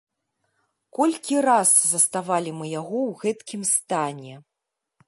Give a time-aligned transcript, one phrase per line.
[0.99, 4.33] Колькі раз заставалі мы яго ў гэткім стане.